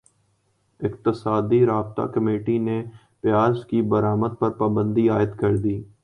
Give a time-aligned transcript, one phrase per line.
[0.79, 2.81] اقتصادی رابطہ کمیٹی نے
[3.23, 5.81] پیاز کی برمد پر پابندی عائد کردی